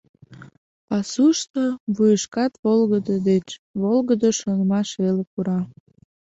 [0.87, 1.63] Пасушто
[1.95, 3.47] вуйышкат волгыдо деч
[3.81, 5.59] волгыдо шонымаш веле пура.